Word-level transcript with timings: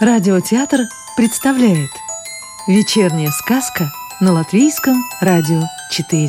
Радиотеатр 0.00 0.82
представляет 1.16 1.90
Вечерняя 2.68 3.32
сказка 3.32 3.90
на 4.20 4.32
Латвийском 4.32 5.02
радио 5.20 5.62
4 5.90 6.28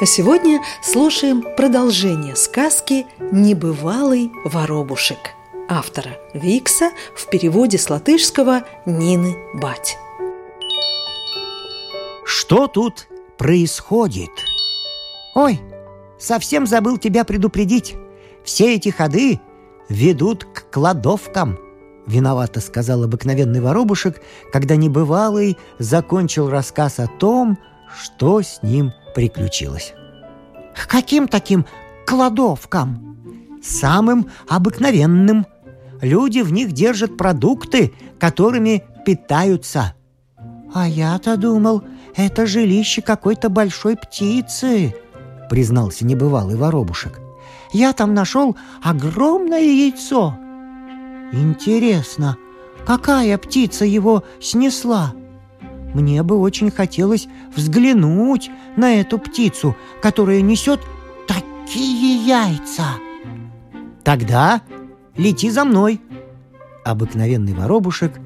А 0.00 0.06
сегодня 0.06 0.62
слушаем 0.82 1.42
продолжение 1.54 2.34
сказки 2.34 3.06
«Небывалый 3.30 4.32
воробушек» 4.46 5.18
автора 5.68 6.18
Викса 6.32 6.92
в 7.14 7.28
переводе 7.28 7.76
с 7.76 7.90
латышского 7.90 8.64
Нины 8.86 9.36
Бать. 9.52 9.98
Что 12.24 12.68
тут 12.68 13.06
происходит? 13.36 14.30
Ой, 15.34 15.60
совсем 16.22 16.66
забыл 16.66 16.96
тебя 16.96 17.24
предупредить. 17.24 17.96
Все 18.44 18.74
эти 18.74 18.88
ходы 18.88 19.40
ведут 19.88 20.44
к 20.44 20.70
кладовкам. 20.70 21.58
Виновато 22.06 22.60
сказал 22.60 23.04
обыкновенный 23.04 23.60
воробушек, 23.60 24.22
когда 24.52 24.76
небывалый 24.76 25.58
закончил 25.78 26.48
рассказ 26.48 26.98
о 26.98 27.06
том, 27.06 27.58
что 28.00 28.40
с 28.42 28.62
ним 28.62 28.92
приключилось. 29.14 29.94
К 30.74 30.88
каким 30.88 31.28
таким 31.28 31.66
кладовкам? 32.06 33.16
Самым 33.62 34.28
обыкновенным. 34.48 35.46
Люди 36.00 36.40
в 36.40 36.52
них 36.52 36.72
держат 36.72 37.16
продукты, 37.16 37.92
которыми 38.18 38.82
питаются. 39.06 39.94
А 40.74 40.88
я-то 40.88 41.36
думал, 41.36 41.84
это 42.16 42.46
жилище 42.46 43.02
какой-то 43.02 43.48
большой 43.48 43.96
птицы, 43.96 44.94
признался 45.52 46.06
небывалый 46.06 46.56
воробушек. 46.56 47.20
Я 47.72 47.92
там 47.92 48.14
нашел 48.14 48.56
огромное 48.82 49.60
яйцо. 49.60 50.34
Интересно, 51.30 52.38
какая 52.86 53.36
птица 53.36 53.84
его 53.84 54.24
снесла? 54.40 55.12
Мне 55.92 56.22
бы 56.22 56.38
очень 56.38 56.70
хотелось 56.70 57.28
взглянуть 57.54 58.50
на 58.78 58.94
эту 58.94 59.18
птицу, 59.18 59.76
которая 60.00 60.40
несет 60.40 60.80
такие 61.28 62.26
яйца. 62.26 62.86
Тогда 64.04 64.62
лети 65.18 65.50
за 65.50 65.66
мной. 65.66 66.00
Обыкновенный 66.82 67.52
воробушек 67.52 68.18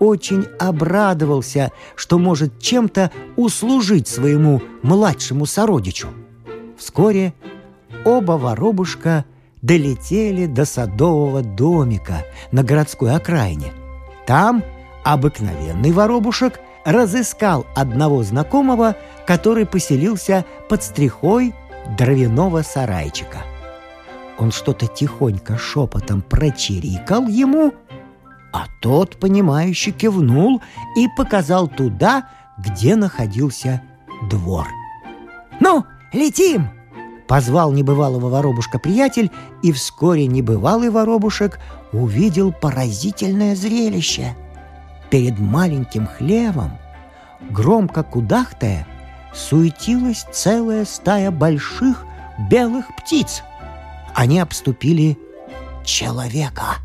очень 0.00 0.44
обрадовался, 0.58 1.72
что 1.96 2.18
может 2.18 2.58
чем-то 2.60 3.10
услужить 3.36 4.06
своему 4.06 4.60
младшему 4.82 5.46
сородичу. 5.46 6.08
Вскоре 6.76 7.32
оба 8.04 8.32
воробушка 8.32 9.24
долетели 9.62 10.46
до 10.46 10.64
садового 10.64 11.42
домика 11.42 12.22
на 12.52 12.62
городской 12.62 13.14
окраине. 13.14 13.72
Там 14.26 14.62
обыкновенный 15.04 15.92
воробушек– 15.92 16.60
разыскал 16.84 17.66
одного 17.74 18.22
знакомого, 18.22 18.96
который 19.26 19.66
поселился 19.66 20.44
под 20.68 20.82
стрихой 20.82 21.54
дровяного 21.98 22.62
сарайчика. 22.62 23.38
Он 24.38 24.52
что-то 24.52 24.86
тихонько 24.86 25.56
шепотом 25.56 26.22
прочирикал 26.22 27.26
ему, 27.26 27.72
а 28.52 28.66
тот, 28.80 29.18
понимающе 29.18 29.90
кивнул 29.90 30.62
и 30.96 31.08
показал 31.16 31.68
туда, 31.68 32.28
где 32.58 32.96
находился 32.96 33.82
двор. 34.30 34.66
«Ну, 35.60 35.84
летим!»— 36.14 36.68
позвал 37.28 37.72
небывалого 37.72 38.28
воробушка 38.28 38.78
приятель, 38.78 39.30
и 39.62 39.72
вскоре 39.72 40.26
небывалый 40.26 40.88
воробушек 40.88 41.58
увидел 41.92 42.52
поразительное 42.52 43.54
зрелище— 43.54 44.34
Перед 45.14 45.38
маленьким 45.38 46.08
хлевом, 46.08 46.72
громко 47.48 48.02
кудахтая, 48.02 48.84
суетилась 49.32 50.26
целая 50.32 50.84
стая 50.84 51.30
больших 51.30 52.04
белых 52.50 52.86
птиц. 52.96 53.44
Они 54.12 54.40
обступили 54.40 55.16
человека. 55.84 56.78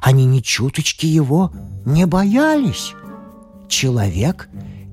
Они 0.00 0.24
ни 0.24 0.38
чуточки 0.38 1.04
его 1.04 1.50
не 1.84 2.06
боялись. 2.06 2.94
Человек 3.66 4.48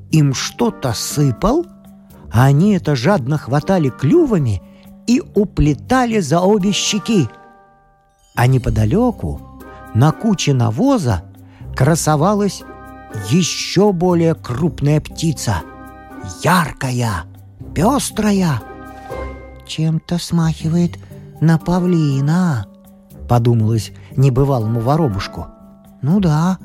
им 0.10 0.34
что-то 0.34 0.94
сыпал, 0.94 1.68
а 2.32 2.46
они 2.46 2.74
это 2.74 2.96
жадно 2.96 3.38
хватали 3.38 3.90
клювами 3.90 4.62
и 5.08 5.22
уплетали 5.36 6.20
за 6.20 6.42
обе 6.42 6.72
щеки. 6.72 7.28
А 8.36 8.48
неподалеку, 8.48 9.42
на 9.94 10.12
куче 10.12 10.54
навоза, 10.54 11.24
красовалась 11.76 12.64
еще 13.30 13.92
более 13.92 14.36
крупная 14.36 15.02
птица. 15.02 15.62
Яркая, 16.44 17.24
пестрая. 17.74 18.62
Чем-то 19.66 20.18
смахивает 20.18 20.98
на 21.42 21.58
павлина, 21.58 22.68
подумалось 23.28 23.92
небывалому 24.16 24.80
воробушку. 24.80 25.48
Ну 26.02 26.20
да, 26.20 26.58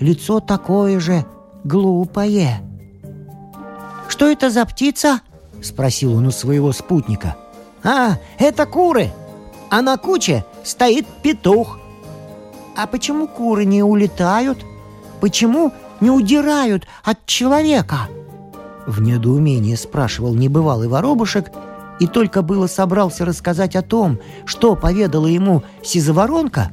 лицо 0.00 0.40
такое 0.40 1.00
же 1.00 1.24
глупое. 1.64 2.62
«Что 4.22 4.30
это 4.30 4.50
за 4.50 4.64
птица?»— 4.66 5.20
спросил 5.62 6.14
он 6.14 6.28
у 6.28 6.30
своего 6.30 6.70
спутника. 6.70 7.34
«А, 7.82 8.18
это 8.38 8.66
куры, 8.66 9.10
а 9.68 9.82
на 9.82 9.96
куче 9.96 10.44
стоит 10.62 11.08
петух», 11.24 11.80
а 12.76 12.86
почему 12.86 13.26
куры 13.26 13.64
не 13.64 13.82
улетают? 13.82 14.64
Почему 15.20 15.72
не 16.00 16.08
удирают 16.08 16.86
от 17.02 17.26
человека?» 17.26 18.08
В 18.86 19.00
недоумении 19.00 19.74
спрашивал 19.74 20.36
небывалый 20.36 20.86
воробушек, 20.86 21.50
и 21.98 22.06
только 22.06 22.42
было 22.42 22.68
собрался 22.68 23.24
рассказать 23.24 23.74
о 23.74 23.82
том, 23.82 24.20
что 24.44 24.76
поведала 24.76 25.26
ему 25.26 25.64
сизоворонка, 25.82 26.70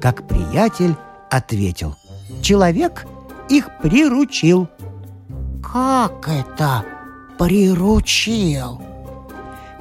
как 0.00 0.26
приятель 0.26 0.96
ответил. 1.30 1.94
«Человек 2.42 3.06
их 3.48 3.70
приручил». 3.80 4.68
«Как 5.72 6.28
это 6.28 6.84
приручил?» 7.38 8.80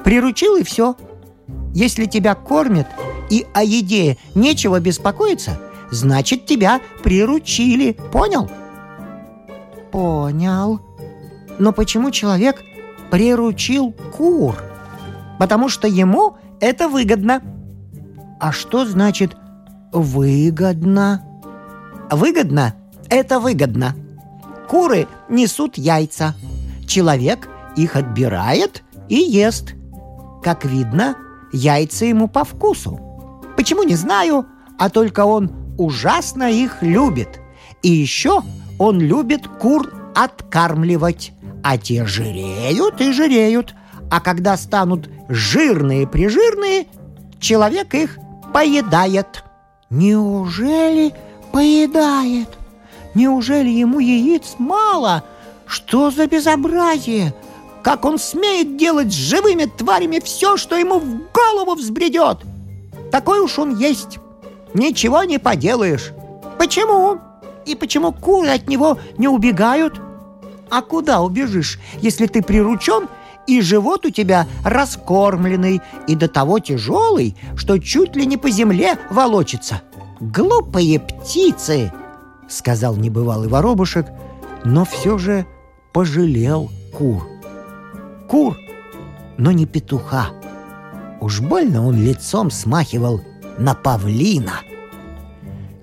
«Приручил 0.03 0.55
и 0.57 0.63
все. 0.63 0.95
Если 1.73 2.05
тебя 2.05 2.35
кормят 2.35 2.87
и 3.29 3.45
о 3.53 3.63
еде 3.63 4.17
нечего 4.35 4.79
беспокоиться, 4.79 5.59
значит, 5.91 6.45
тебя 6.45 6.81
приручили. 7.03 7.97
Понял? 8.11 8.49
Понял. 9.91 10.81
Но 11.59 11.71
почему 11.71 12.11
человек 12.11 12.63
приручил 13.11 13.91
кур? 14.15 14.55
Потому 15.39 15.69
что 15.69 15.87
ему 15.87 16.37
это 16.59 16.89
выгодно. 16.89 17.41
А 18.39 18.51
что 18.51 18.85
значит 18.85 19.35
выгодно? 19.91 21.23
Выгодно– 22.09 22.75
это 23.09 23.39
выгодно. 23.39 23.95
Куры 24.67 25.07
несут 25.29 25.77
яйца. 25.77 26.35
Человек 26.87 27.47
их 27.75 27.95
отбирает 27.95 28.83
и 29.09 29.15
ест. 29.15 29.73
Как 30.43 30.65
видно, 30.65 31.15
яйца 31.53 32.05
ему 32.05 32.27
по 32.27 32.43
вкусу. 32.43 32.99
Почему 33.55 33.83
не 33.83 33.95
знаю, 33.95 34.45
а 34.77 34.89
только 34.89 35.25
он 35.25 35.51
ужасно 35.77 36.51
их 36.51 36.81
любит. 36.81 37.39
И 37.81 37.89
еще 37.89 38.41
он 38.77 38.99
любит 38.99 39.47
кур 39.47 39.93
откармливать, 40.15 41.31
а 41.63 41.77
те 41.77 42.05
жиреют 42.05 42.99
и 43.01 43.11
жиреют. 43.11 43.73
А 44.09 44.19
когда 44.19 44.57
станут 44.57 45.09
жирные-прижирные, 45.29 46.87
человек 47.39 47.93
их 47.93 48.17
поедает. 48.53 49.43
Неужели 49.89 51.13
поедает? 51.51 52.49
Неужели 53.17 53.69
ему 53.69 53.99
яиц 53.99 54.55
мало? 54.59 55.23
Что 55.65 56.11
за 56.11 56.27
безобразие? 56.27 57.33
Как 57.83 58.05
он 58.05 58.19
смеет 58.19 58.77
делать 58.77 59.11
с 59.11 59.15
живыми 59.15 59.65
тварями 59.65 60.19
все, 60.19 60.57
что 60.57 60.75
ему 60.75 60.99
в 60.99 61.31
голову 61.33 61.75
взбредет?— 61.75 62.39
такой 63.11 63.39
уж 63.39 63.57
он 63.57 63.77
есть. 63.77 64.19
Ничего 64.73 65.23
не 65.23 65.39
поделаешь. 65.39 66.11
Почему? 66.57 67.19
И 67.65 67.75
почему 67.75 68.11
куры 68.11 68.49
от 68.49 68.67
него 68.67 68.99
не 69.17 69.27
убегают? 69.27 69.99
А 70.69 70.81
куда 70.81 71.21
убежишь, 71.21 71.79
если 72.01 72.27
ты 72.27 72.41
приручен 72.41 73.07
и 73.47 73.61
живот 73.61 74.05
у 74.05 74.09
тебя 74.09 74.45
раскормленный 74.65 75.81
и 76.07 76.15
до 76.15 76.27
того 76.27 76.59
тяжелый, 76.59 77.35
что 77.55 77.79
чуть 77.79 78.15
ли 78.15 78.25
не 78.25 78.35
по 78.37 78.49
земле 78.49 78.97
волочится? 79.09 79.81
Глупые 80.19 80.99
птицы!»— 80.99 81.93
сказал 82.49 82.95
небывалый 82.95 83.49
воробушек, 83.49 84.07
но 84.63 84.85
все 84.85 85.17
же 85.17 85.45
пожалел 85.93 86.69
кур. 86.93 87.27
Кур, 88.29 88.57
но 89.37 89.51
не 89.51 89.65
петуха. 89.65 90.29
Уж 91.21 91.41
больно 91.41 91.85
он 91.85 91.97
лицом 91.97 92.51
смахивал 92.51 93.21
на 93.57 93.73
павлина. 93.73 94.61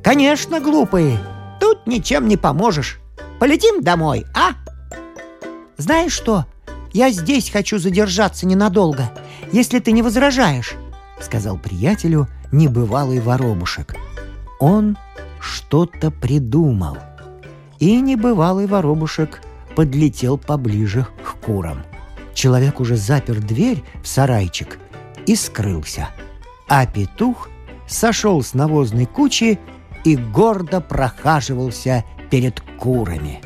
«Конечно, 0.02 0.60
глупые, 0.60 1.18
тут 1.60 1.86
ничем 1.86 2.28
не 2.28 2.36
поможешь. 2.36 3.00
Полетим 3.40 3.82
домой, 3.82 4.24
а?» 4.34 4.52
«Знаешь 5.76 6.12
что, 6.12 6.44
я 6.92 7.10
здесь 7.10 7.50
хочу 7.50 7.78
задержаться 7.78 8.46
ненадолго, 8.46 9.10
если 9.50 9.80
ты 9.80 9.92
не 9.92 10.02
возражаешь»,— 10.02 10.74
сказал 11.20 11.58
приятелю 11.58 12.28
небывалый 12.52 13.20
воробушек. 13.20 13.96
Он 14.60 14.96
что-то 15.44 16.10
придумал. 16.10 16.96
И 17.78 18.00
небывалый 18.00 18.66
воробушек 18.66 19.42
подлетел 19.76 20.38
поближе 20.38 21.06
к 21.22 21.44
курам. 21.44 21.82
Человек 22.32 22.80
уже 22.80 22.96
запер 22.96 23.40
дверь 23.40 23.84
в 24.02 24.08
сарайчик 24.08 24.78
и 25.26 25.36
скрылся. 25.36 26.08
А 26.68 26.86
петух 26.86 27.48
сошел 27.86 28.42
с 28.42 28.54
навозной 28.54 29.06
кучи 29.06 29.58
и 30.04 30.16
гордо 30.16 30.80
прохаживался 30.80 32.04
перед 32.30 32.60
курами. 32.78 33.40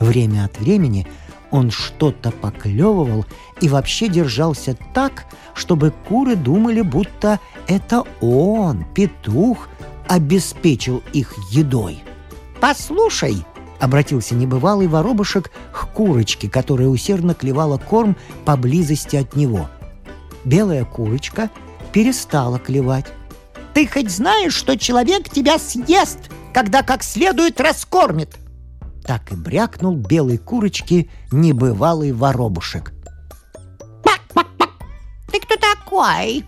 Время 0.00 0.46
от 0.46 0.58
времени 0.58 1.06
он 1.52 1.70
что-то 1.70 2.30
поклевывал 2.30 3.26
и 3.60 3.68
вообще 3.68 4.08
держался 4.08 4.76
так, 4.94 5.26
чтобы 5.54 5.92
куры 6.08 6.34
думали, 6.34 6.80
будто 6.80 7.38
это 7.68 8.04
он, 8.20 8.84
петух, 8.94 9.68
обеспечил 10.08 11.02
их 11.12 11.34
едой. 11.50 12.02
«Послушай!»— 12.58 13.44
обратился 13.80 14.34
небывалый 14.34 14.88
воробушек 14.88 15.52
к 15.72 15.88
курочке, 15.92 16.48
которая 16.48 16.88
усердно 16.88 17.34
клевала 17.34 17.76
корм 17.76 18.16
поблизости 18.44 19.16
от 19.16 19.36
него. 19.36 19.68
Белая 20.44 20.86
курочка 20.86 21.50
перестала 21.92 22.58
клевать. 22.58 23.06
«Ты 23.74 23.86
хоть 23.86 24.10
знаешь, 24.10 24.54
что 24.54 24.78
человек 24.78 25.28
тебя 25.28 25.58
съест, 25.58 26.30
когда 26.54 26.82
как 26.82 27.02
следует 27.02 27.60
раскормит?» 27.60 28.41
Так 29.04 29.32
и 29.32 29.34
брякнул 29.34 29.96
белой 29.96 30.38
курочке 30.38 31.08
небывалый 31.30 32.12
воробушек. 32.12 32.92
«Ты 35.32 35.40
кто 35.40 35.56
такой?» 35.56 36.44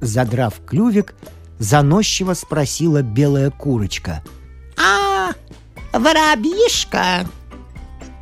Задрав 0.00 0.54
клювик, 0.64 1.14
заносчиво 1.58 2.34
спросила 2.34 3.02
белая 3.02 3.50
курочка. 3.50 4.22
«А, 4.76 5.32
воробьишка, 5.92 7.26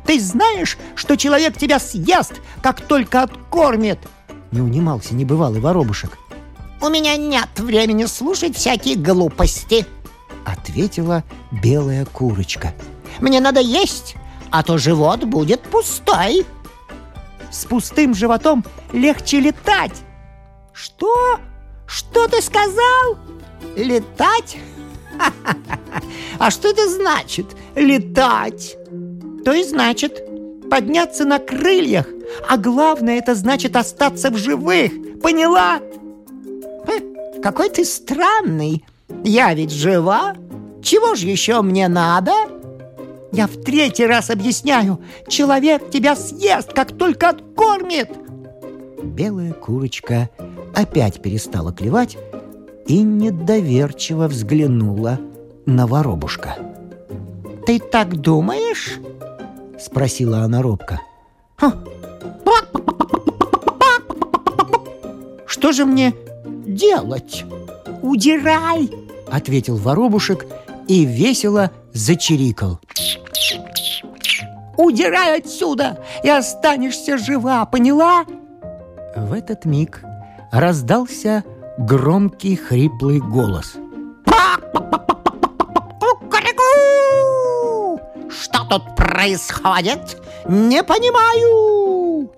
ты 0.05 0.19
знаешь, 0.19 0.77
что 0.95 1.17
человек 1.17 1.57
тебя 1.57 1.79
съест, 1.79 2.41
как 2.61 2.81
только 2.81 3.23
откормит?» 3.23 3.99
Не 4.51 4.61
унимался 4.61 5.13
небывалый 5.13 5.59
воробушек. 5.59 6.17
«У 6.81 6.89
меня 6.89 7.17
нет 7.17 7.49
времени 7.57 8.05
слушать 8.05 8.55
всякие 8.55 8.95
глупости»,— 8.95 9.85
ответила 10.45 11.23
белая 11.51 12.05
курочка. 12.05 12.73
«Мне 13.19 13.39
надо 13.39 13.59
есть, 13.59 14.15
а 14.51 14.63
то 14.63 14.77
живот 14.77 15.23
будет 15.23 15.61
пустой». 15.61 16.45
«С 17.51 17.65
пустым 17.65 18.13
животом 18.13 18.63
легче 18.91 19.39
летать!» 19.39 20.03
«Что? 20.73 21.39
Что 21.87 22.27
ты 22.27 22.41
сказал? 22.41 23.17
Летать? 23.75 24.57
А 26.39 26.51
что 26.51 26.67
это 26.67 26.87
значит 26.87 27.47
летать? 27.75 28.77
То 29.43 29.53
и 29.53 29.63
значит 29.63 30.21
подняться 30.69 31.25
на 31.25 31.39
крыльях, 31.39 32.05
а 32.47 32.57
главное 32.57 33.17
это 33.17 33.33
значит 33.33 33.75
остаться 33.75 34.29
в 34.29 34.37
живых. 34.37 34.91
Поняла? 35.23 35.79
Какой 37.41 37.69
ты 37.69 37.85
странный. 37.85 38.85
Я 39.23 39.53
ведь 39.55 39.71
жива. 39.71 40.35
Чего 40.83 41.15
же 41.15 41.27
еще 41.27 41.61
мне 41.63 41.87
надо? 41.87 42.33
Я 43.31 43.47
в 43.47 43.61
третий 43.61 44.05
раз 44.05 44.29
объясняю. 44.29 44.99
Человек 45.27 45.89
тебя 45.89 46.15
съест, 46.15 46.73
как 46.73 46.97
только 46.97 47.29
откормит. 47.29 48.09
Белая 49.03 49.53
курочка 49.53 50.29
опять 50.75 51.21
перестала 51.21 51.73
клевать 51.73 52.17
и 52.87 53.01
недоверчиво 53.01 54.27
взглянула 54.27 55.19
на 55.65 55.87
воробушка. 55.87 56.55
«Ты 57.65 57.79
так 57.79 58.15
думаешь?»— 58.15 58.99
спросила 59.79 60.39
она 60.39 60.61
робко. 60.61 61.01
«Что 65.45 65.71
же 65.71 65.85
мне 65.85 66.13
делать?» 66.65 67.43
«Удирай!»— 68.01 68.89
ответил 69.31 69.75
воробушек 69.75 70.45
и 70.87 71.05
весело 71.05 71.71
зачирикал. 71.93 72.79
«Удирай 74.77 75.39
отсюда 75.39 76.03
и 76.23 76.29
останешься 76.29 77.17
жива, 77.17 77.65
поняла?» 77.65 78.25
В 79.15 79.33
этот 79.33 79.65
миг 79.65 80.03
раздался 80.51 81.43
громкий 81.77 82.55
хриплый 82.55 83.19
голос. 83.19 83.77
Что 88.29 88.65
тут 88.69 88.95
происходит? 88.95 90.21
Не 90.47 90.83
понимаю! 90.83 92.29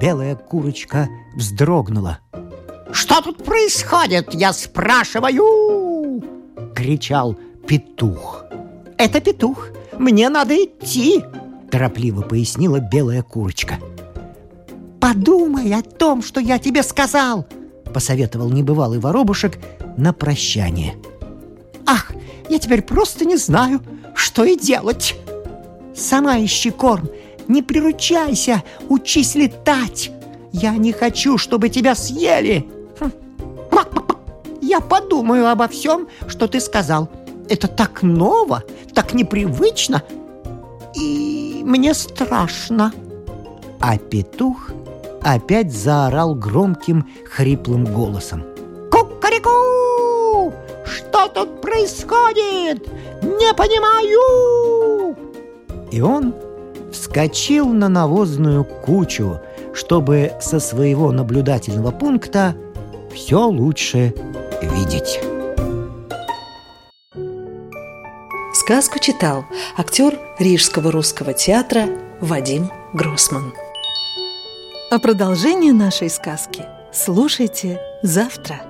Белая 0.00 0.34
курочка 0.34 1.08
вздрогнула. 1.36 2.18
Что 2.90 3.20
тут 3.22 3.44
происходит, 3.44 4.34
я 4.34 4.52
спрашиваю? 4.52 6.22
Кричал 6.74 7.36
петух. 7.66 8.44
Это 8.98 9.20
петух, 9.20 9.68
мне 9.98 10.28
надо 10.28 10.54
идти, 10.54 11.24
торопливо 11.70 12.22
пояснила 12.22 12.78
белая 12.78 13.22
курочка. 13.22 13.78
«Подумай 15.00 15.74
о 15.74 15.82
том, 15.82 16.22
что 16.22 16.40
я 16.40 16.58
тебе 16.58 16.82
сказал!»— 16.82 17.46
посоветовал 17.92 18.48
небывалый 18.48 18.98
воробушек 18.98 19.58
на 19.96 20.12
прощание. 20.12 20.94
«Ах, 21.84 22.12
я 22.48 22.58
теперь 22.58 22.82
просто 22.82 23.24
не 23.24 23.36
знаю, 23.36 23.82
что 24.14 24.44
и 24.44 24.56
делать!» 24.56 25.16
«Сама 25.94 26.38
ищи 26.38 26.70
корм, 26.70 27.08
не 27.48 27.62
приручайся, 27.62 28.62
учись 28.88 29.34
летать! 29.34 30.10
Я 30.52 30.76
не 30.76 30.92
хочу, 30.92 31.38
чтобы 31.38 31.68
тебя 31.68 31.94
съели!» 31.94 32.66
хм. 32.98 33.10
«Я 34.62 34.80
подумаю 34.80 35.48
обо 35.48 35.68
всем, 35.68 36.08
что 36.26 36.48
ты 36.48 36.60
сказал. 36.60 37.10
Это 37.48 37.68
так 37.68 38.02
ново, 38.02 38.62
так 38.94 39.14
непривычно, 39.14 40.02
и 40.94 41.62
мне 41.64 41.94
страшно!» 41.94 42.92
А 43.80 43.98
петух 43.98 44.70
опять 45.22 45.72
заорал 45.72 46.34
громким 46.34 47.08
хриплым 47.24 47.84
голосом. 47.84 48.44
«Кукареку! 48.90 50.54
Что 50.84 51.28
тут 51.28 51.60
происходит? 51.60 52.88
Не 53.22 53.52
понимаю!» 53.54 55.16
И 55.90 56.00
он 56.00 56.34
вскочил 56.92 57.68
на 57.68 57.88
навозную 57.88 58.64
кучу, 58.64 59.40
чтобы 59.74 60.32
со 60.40 60.60
своего 60.60 61.10
наблюдательного 61.12 61.90
пункта 61.90 62.54
все 63.12 63.46
лучше 63.46 64.14
видеть. 64.62 65.20
Сказку 68.64 68.98
читал 68.98 69.44
актер 69.76 70.18
Рижского 70.38 70.90
русского 70.90 71.34
театра 71.34 71.86
Вадим 72.22 72.70
Гроссман. 72.94 73.52
А 74.90 74.98
продолжение 74.98 75.74
нашей 75.74 76.08
сказки 76.08 76.64
слушайте 76.90 77.78
завтра. 78.00 78.62